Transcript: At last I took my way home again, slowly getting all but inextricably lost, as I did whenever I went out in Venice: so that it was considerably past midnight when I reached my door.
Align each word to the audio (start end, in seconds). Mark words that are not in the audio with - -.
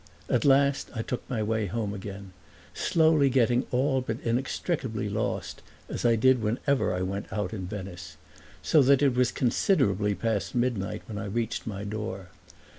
At 0.27 0.45
last 0.45 0.89
I 0.95 1.03
took 1.03 1.21
my 1.29 1.43
way 1.43 1.67
home 1.67 1.93
again, 1.93 2.33
slowly 2.73 3.29
getting 3.29 3.67
all 3.69 4.01
but 4.01 4.19
inextricably 4.21 5.07
lost, 5.09 5.61
as 5.87 6.05
I 6.05 6.15
did 6.15 6.41
whenever 6.41 6.91
I 6.91 7.03
went 7.03 7.31
out 7.31 7.53
in 7.53 7.67
Venice: 7.67 8.17
so 8.63 8.81
that 8.81 9.03
it 9.03 9.13
was 9.13 9.31
considerably 9.31 10.15
past 10.15 10.55
midnight 10.55 11.03
when 11.05 11.19
I 11.19 11.25
reached 11.25 11.67
my 11.67 11.83
door. 11.83 12.29